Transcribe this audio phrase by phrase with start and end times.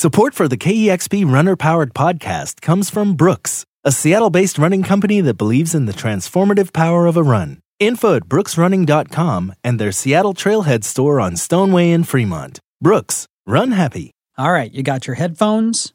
[0.00, 5.20] Support for the KEXP Runner Powered podcast comes from Brooks, a Seattle based running company
[5.20, 7.60] that believes in the transformative power of a run.
[7.78, 12.60] Info at brooksrunning.com and their Seattle Trailhead store on Stoneway in Fremont.
[12.80, 14.10] Brooks, run happy.
[14.38, 15.92] All right, you got your headphones,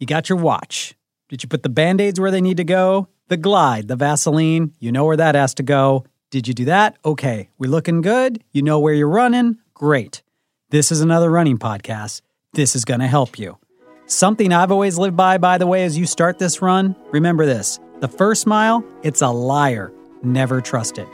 [0.00, 0.96] you got your watch.
[1.28, 3.06] Did you put the band aids where they need to go?
[3.28, 6.04] The glide, the Vaseline, you know where that has to go.
[6.32, 6.96] Did you do that?
[7.04, 8.42] Okay, we looking good?
[8.50, 9.58] You know where you're running?
[9.74, 10.24] Great.
[10.70, 12.20] This is another running podcast
[12.54, 13.58] this is going to help you.
[14.06, 17.80] Something I've always lived by, by the way, as you start this run, remember this
[18.00, 19.92] the first mile, it's a liar.
[20.22, 21.08] Never trust it.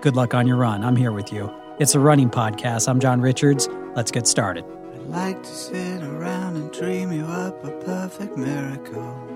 [0.00, 0.82] Good luck on your run.
[0.82, 1.52] I'm here with you.
[1.78, 2.88] It's a running podcast.
[2.88, 3.68] I'm John Richards.
[3.94, 4.64] Let's get started.
[4.94, 9.28] I'd like to sit around and dream you up a perfect miracle.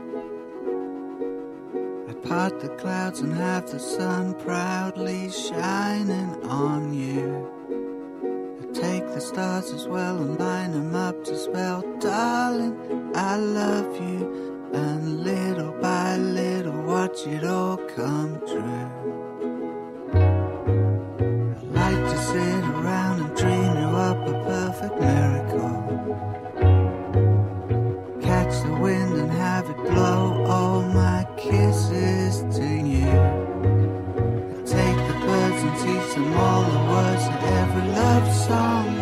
[2.08, 7.55] I'd part the clouds and have the sun proudly shining on you
[8.80, 12.76] take the stars as well and line them up to spell, darling,
[13.14, 14.68] I love you.
[14.74, 18.90] And little by little, watch it all come true.
[21.42, 25.72] I like to sit around and dream you up a perfect miracle.
[28.20, 33.56] Catch the wind and have it blow all my kisses to you
[34.66, 37.15] take the birds and teach them all the words
[38.06, 38.95] love song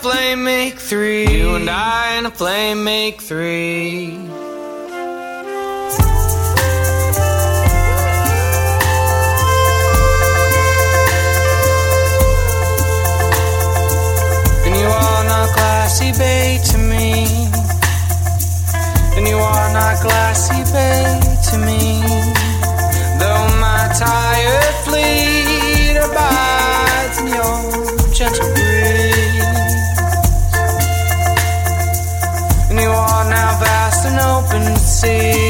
[0.00, 1.26] flame make three.
[1.26, 4.16] You and I in a flame make three.
[14.64, 17.26] And you are not classy, babe, to me.
[19.16, 22.00] And you are not classy, babe, to me.
[23.20, 25.39] Though my tire flees.
[35.00, 35.49] see.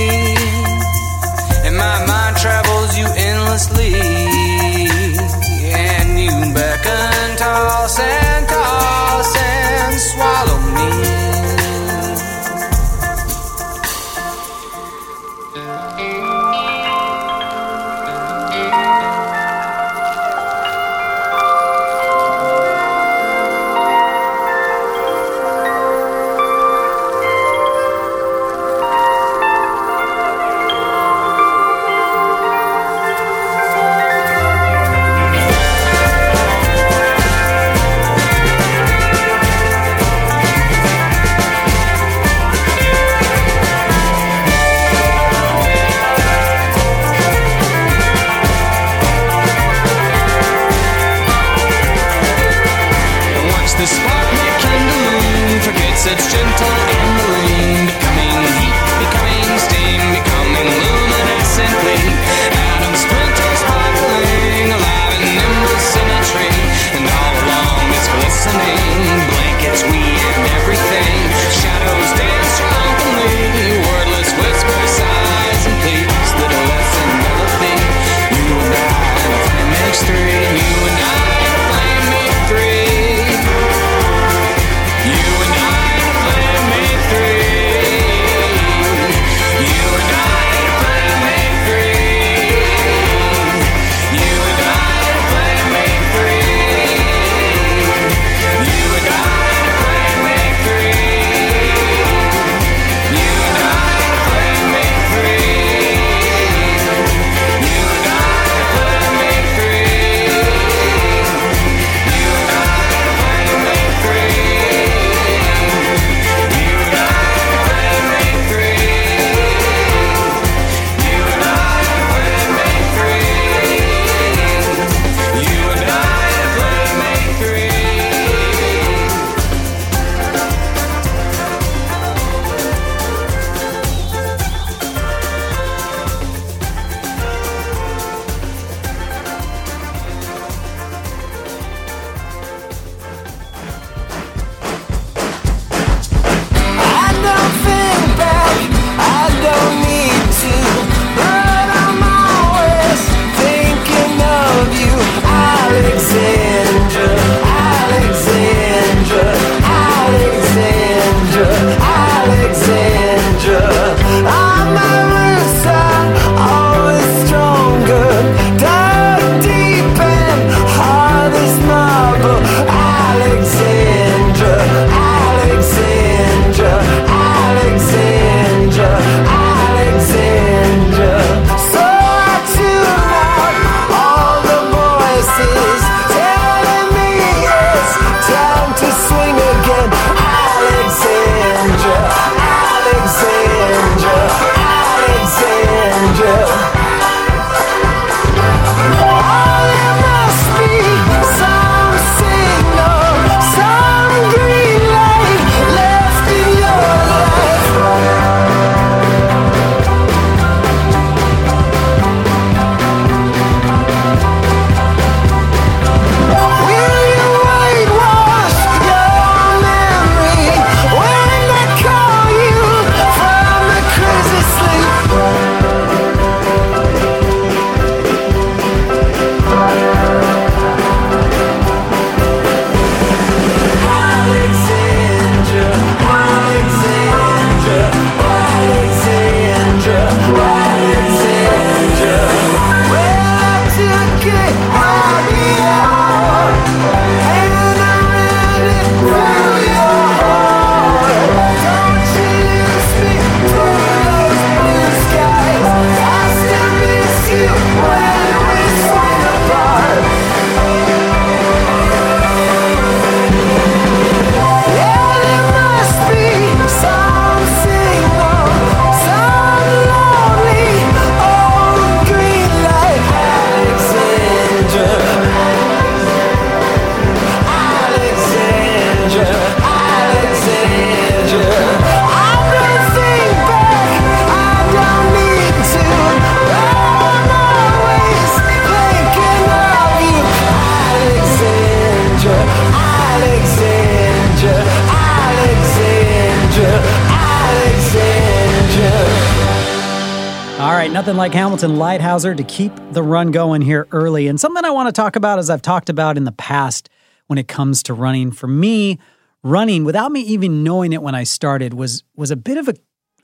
[301.90, 304.28] Leithauser to keep the run going here early.
[304.28, 306.88] And something I want to talk about, as I've talked about in the past
[307.26, 309.00] when it comes to running, for me,
[309.42, 312.74] running without me even knowing it when I started was was a bit of a,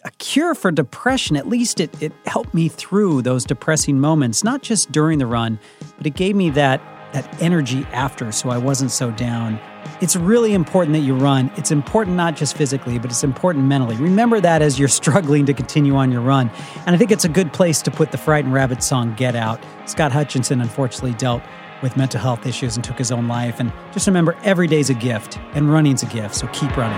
[0.05, 1.37] a cure for depression.
[1.37, 5.61] At least it it helped me through those depressing moments, not just during the run,
[5.97, 6.81] but it gave me that
[7.13, 9.61] that energy after so I wasn't so down.
[10.01, 11.51] It's really important that you run.
[11.57, 13.97] It's important not just physically, but it's important mentally.
[13.97, 16.51] Remember that as you're struggling to continue on your run.
[16.85, 19.59] And I think it's a good place to put the Frightened Rabbit song Get Out.
[19.87, 21.43] Scott Hutchison unfortunately dealt
[21.83, 23.59] with mental health issues and took his own life.
[23.61, 26.97] And just remember, every day's a gift, and running's a gift, so keep running.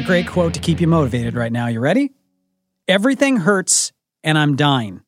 [0.00, 1.66] A great quote to keep you motivated right now.
[1.66, 2.10] You ready?
[2.88, 3.92] Everything hurts
[4.24, 5.02] and I'm dying.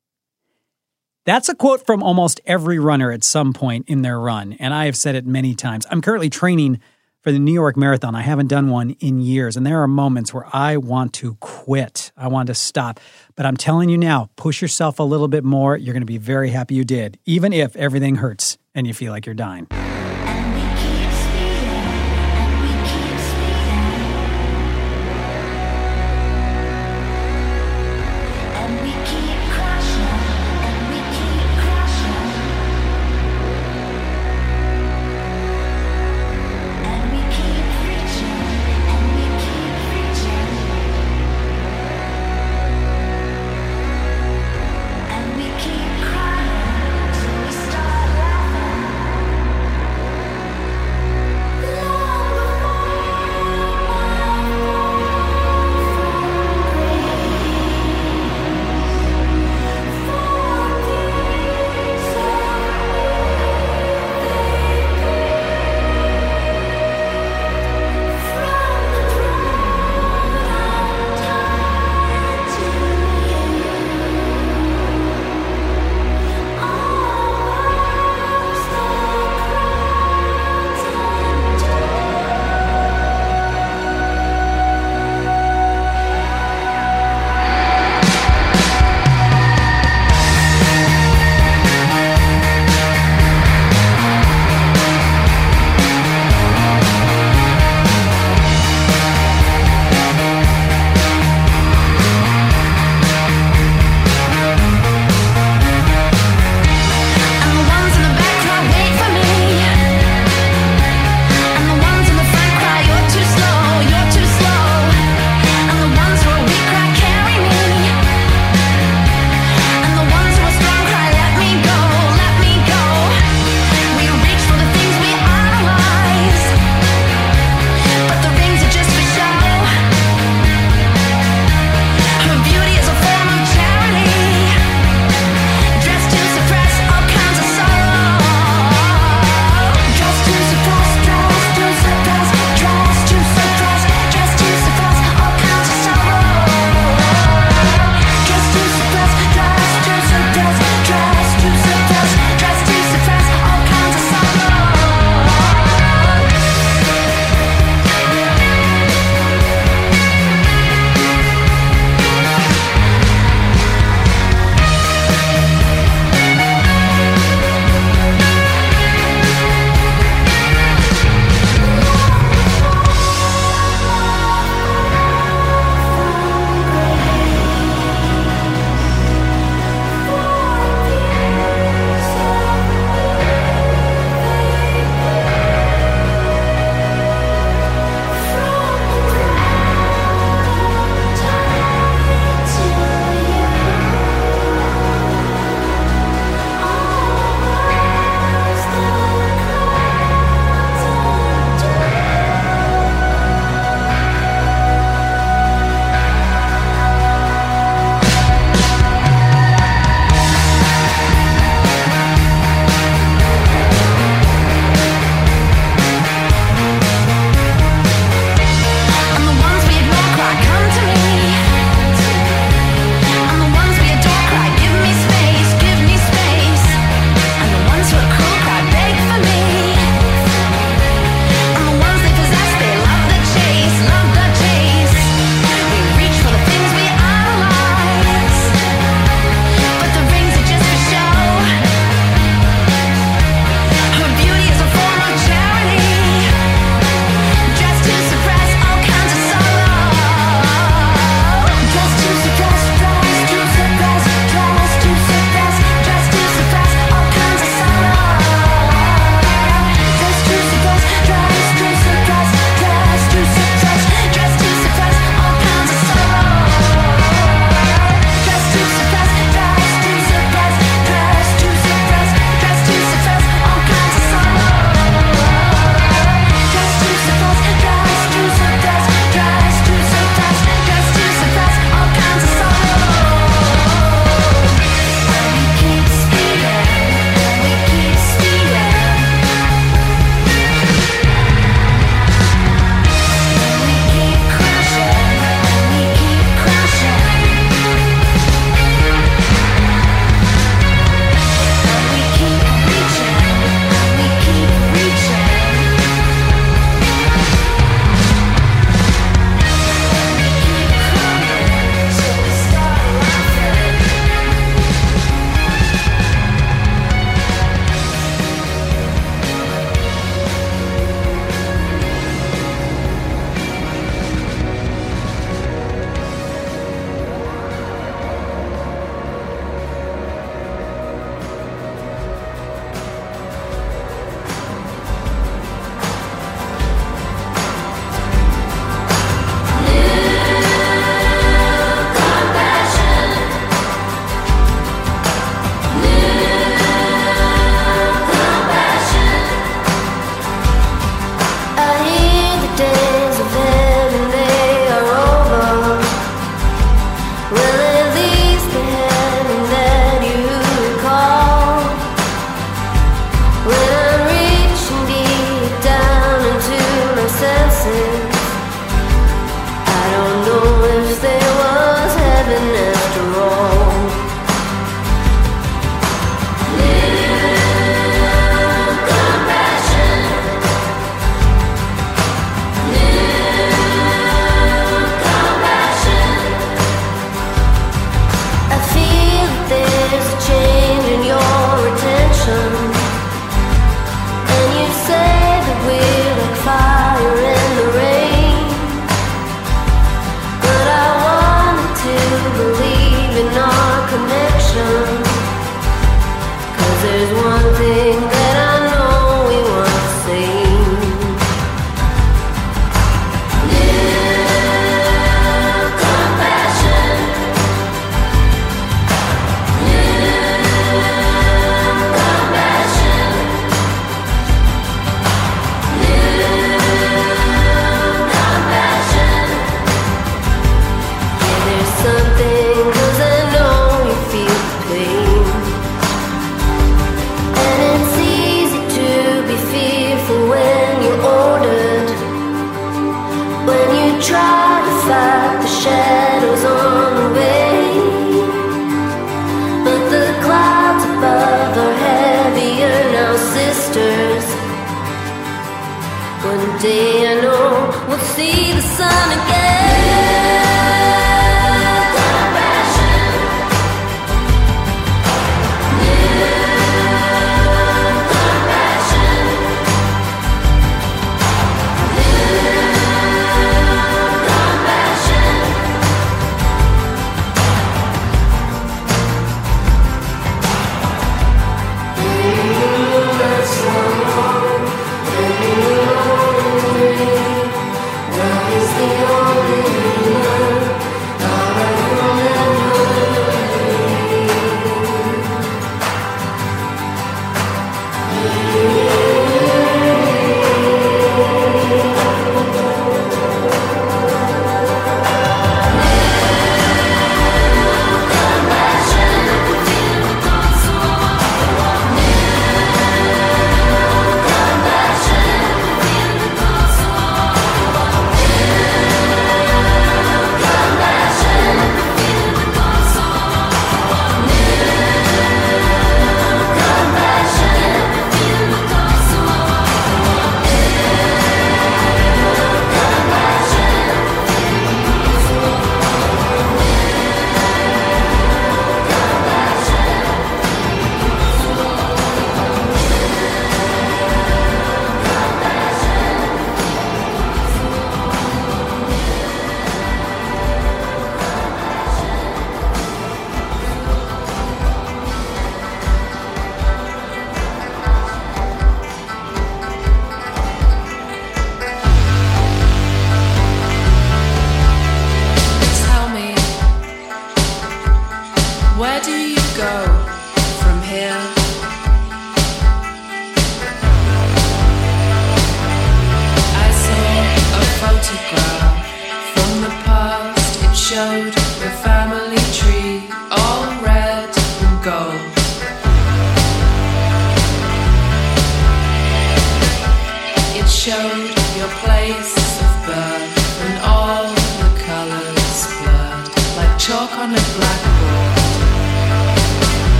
[1.24, 4.84] That's a quote from almost every runner at some point in their run, and I
[4.84, 5.86] have said it many times.
[5.90, 6.78] I'm currently training
[7.22, 8.14] for the New York Marathon.
[8.14, 12.12] I haven't done one in years, and there are moments where I want to quit.
[12.14, 13.00] I want to stop.
[13.34, 15.74] But I'm telling you now, push yourself a little bit more.
[15.74, 19.12] You're going to be very happy you did, even if everything hurts and you feel
[19.12, 19.68] like you're dying.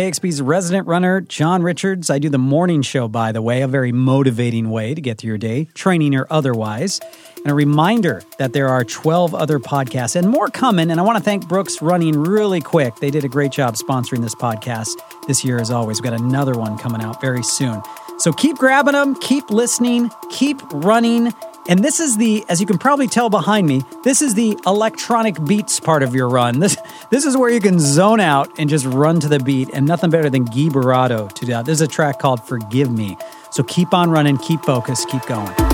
[0.00, 2.08] KEXP's resident runner, John Richards.
[2.08, 5.28] I do the morning show, by the way, a very motivating way to get through
[5.28, 7.00] your day, training or otherwise.
[7.36, 10.90] And a reminder that there are 12 other podcasts and more coming.
[10.90, 12.96] And I want to thank Brooks Running really quick.
[12.96, 14.88] They did a great job sponsoring this podcast
[15.26, 16.00] this year, as always.
[16.00, 17.82] We've got another one coming out very soon.
[18.16, 21.34] So keep grabbing them, keep listening, keep running.
[21.70, 25.42] And this is the, as you can probably tell behind me, this is the electronic
[25.44, 26.58] beats part of your run.
[26.58, 26.76] This
[27.10, 30.10] this is where you can zone out and just run to the beat, and nothing
[30.10, 31.66] better than Gui Boratto to do that.
[31.66, 33.16] This is a track called Forgive Me.
[33.52, 35.69] So keep on running, keep focused, keep going.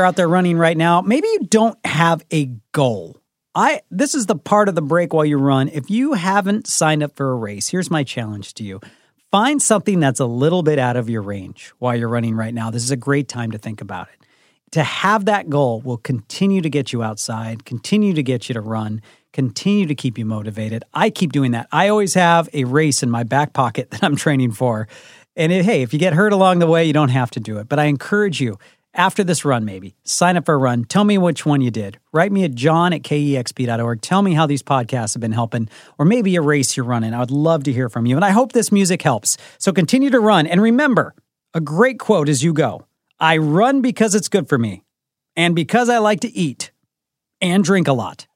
[0.00, 1.02] You're out there running right now.
[1.02, 3.20] Maybe you don't have a goal.
[3.54, 5.68] I this is the part of the break while you run.
[5.68, 8.80] If you haven't signed up for a race, here's my challenge to you.
[9.30, 12.70] Find something that's a little bit out of your range while you're running right now.
[12.70, 14.26] This is a great time to think about it.
[14.70, 18.62] To have that goal will continue to get you outside, continue to get you to
[18.62, 19.02] run,
[19.34, 20.82] continue to keep you motivated.
[20.94, 21.68] I keep doing that.
[21.72, 24.88] I always have a race in my back pocket that I'm training for.
[25.36, 27.58] And it, hey, if you get hurt along the way, you don't have to do
[27.58, 27.68] it.
[27.68, 28.58] But I encourage you
[28.94, 30.84] after this run, maybe sign up for a run.
[30.84, 31.98] Tell me which one you did.
[32.12, 34.00] Write me at john at kexp.org.
[34.00, 35.68] Tell me how these podcasts have been helping,
[35.98, 37.14] or maybe a race you're running.
[37.14, 38.16] I would love to hear from you.
[38.16, 39.36] And I hope this music helps.
[39.58, 40.46] So continue to run.
[40.46, 41.14] And remember
[41.54, 42.86] a great quote as you go
[43.18, 44.82] I run because it's good for me,
[45.36, 46.72] and because I like to eat
[47.40, 48.26] and drink a lot.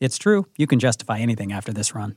[0.00, 0.46] It's true.
[0.56, 2.16] You can justify anything after this run.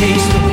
[0.00, 0.45] Days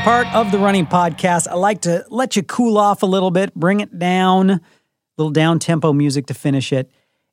[0.00, 1.46] part of the running podcast.
[1.46, 4.60] I like to let you cool off a little bit, bring it down,
[5.18, 6.90] little down tempo music to finish it.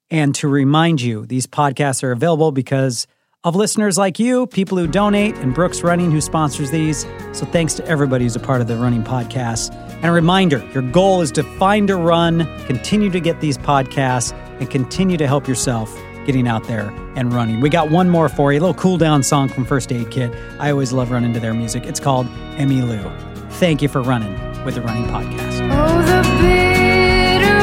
[0.09, 3.07] And to remind you, these podcasts are available because
[3.43, 7.05] of listeners like you, people who donate, and Brooks Running, who sponsors these.
[7.31, 9.73] So thanks to everybody who's a part of the running podcast.
[9.73, 14.33] And a reminder your goal is to find a run, continue to get these podcasts,
[14.59, 15.97] and continue to help yourself
[16.27, 17.61] getting out there and running.
[17.61, 20.31] We got one more for you, a little cool down song from First Aid Kit.
[20.59, 21.85] I always love running to their music.
[21.85, 23.11] It's called Emmylou.
[23.53, 25.61] Thank you for running with the Running Podcast.
[25.71, 27.57] Oh, the bitter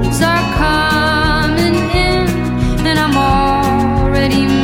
[0.00, 4.57] winds are coming in, and I'm already.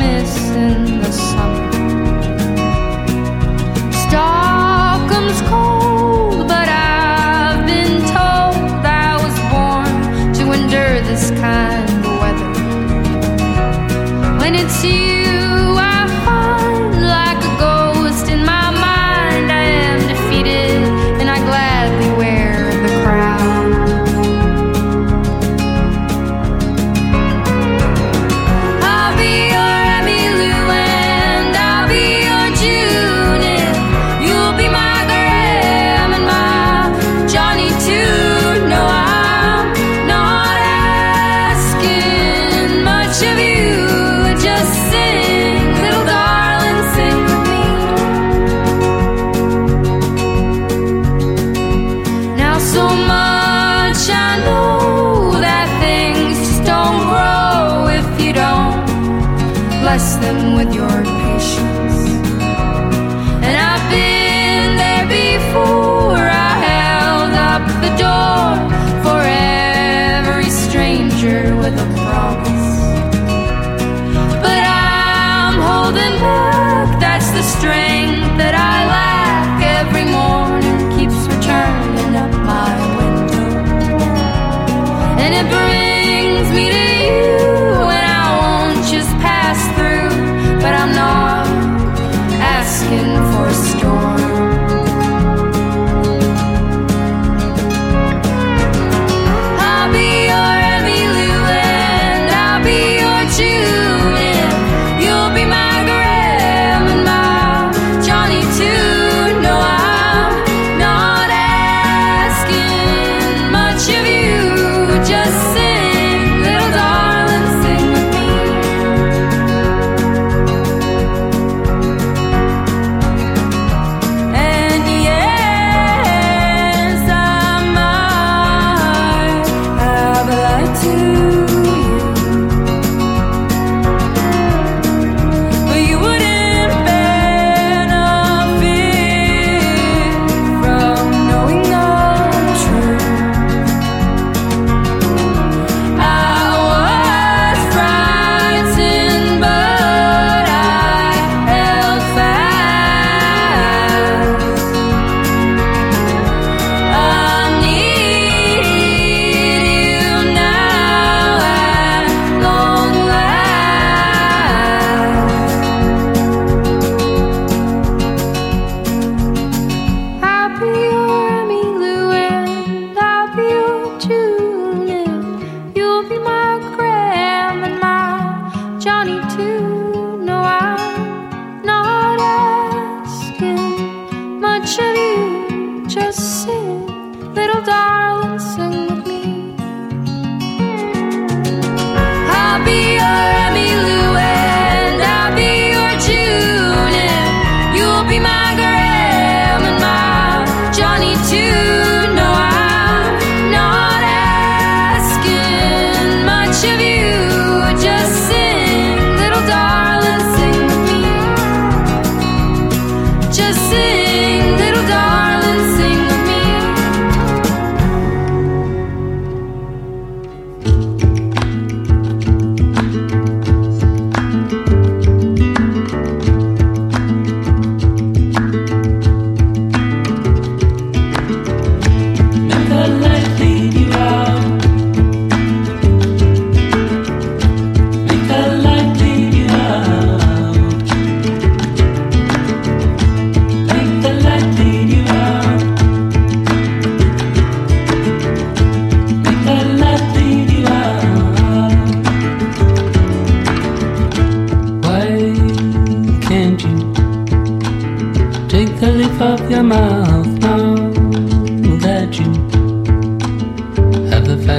[130.94, 131.23] you.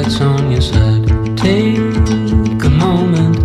[0.06, 1.08] that's on your side.
[1.36, 3.36] Take a moment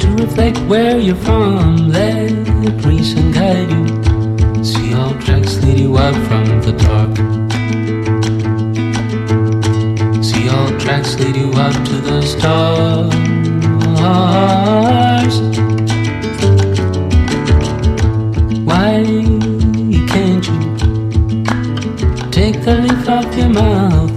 [0.00, 1.88] to reflect where you're from.
[1.88, 4.62] Let reason guide you.
[4.62, 7.16] See all tracks lead you out from the dark.
[10.22, 13.14] See all tracks lead you up to the stars.
[18.68, 19.02] Why
[20.12, 20.60] can't you
[22.30, 24.09] take the leaf off your mouth?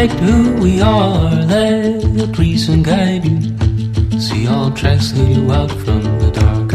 [0.00, 1.30] Reflect who we are.
[1.30, 4.20] Let the reason guide you.
[4.20, 6.72] See all tracks lead you out from the dark.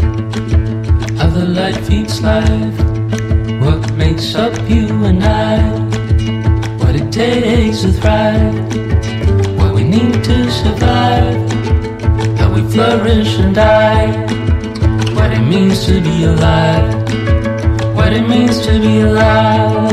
[1.18, 2.78] How the light feeds life.
[3.60, 5.86] What makes up you and I?
[6.78, 8.54] what it takes to thrive,
[9.58, 11.50] what we need to survive,
[12.38, 14.06] how we flourish and die,
[15.16, 16.94] what it means to be alive,
[17.96, 19.86] what it means to be alive.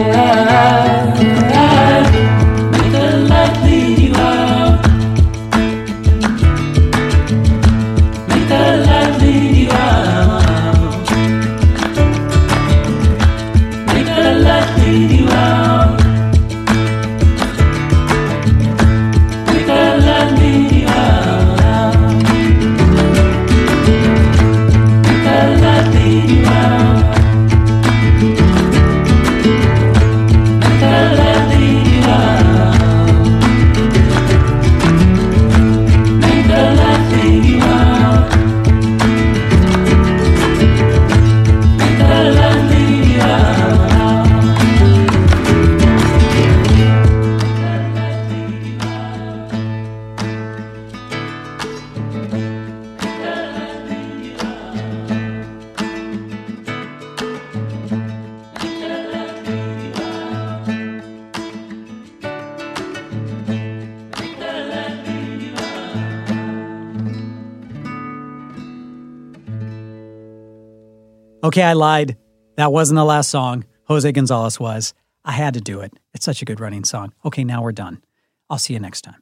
[71.53, 72.17] Okay, I lied.
[72.57, 73.65] That wasn't the last song.
[73.84, 74.95] Jose Gonzalez was.
[75.23, 75.93] I had to do it.
[76.15, 77.13] It's such a good running song.
[77.23, 78.01] Okay, now we're done.
[78.49, 79.21] I'll see you next time.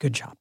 [0.00, 0.34] Good job.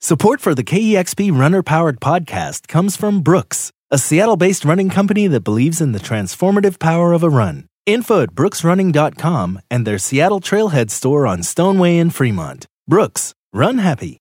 [0.00, 5.26] Support for the KEXP Runner Powered podcast comes from Brooks, a Seattle based running company
[5.26, 7.66] that believes in the transformative power of a run.
[7.84, 12.68] Info at brooksrunning.com and their Seattle Trailhead store on Stone Way in Fremont.
[12.86, 14.18] Brooks, run happy.